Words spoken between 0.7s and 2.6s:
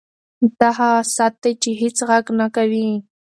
هغه ساعت دی چې هېڅ غږ نه